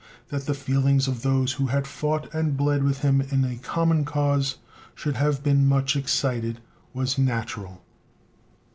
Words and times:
That 0.29 0.47
the 0.47 0.55
feelings 0.55 1.07
of 1.07 1.21
those 1.21 1.51
who 1.53 1.67
had 1.67 1.85
fought 1.85 2.33
and 2.33 2.57
bled 2.57 2.81
with 2.83 3.01
him 3.01 3.21
in 3.21 3.45
a 3.45 3.57
common 3.57 4.03
cause 4.03 4.55
should 4.95 5.15
have 5.17 5.43
been 5.43 5.67
much 5.67 5.95
excited 5.95 6.59
was 6.91 7.19
natural. 7.19 7.83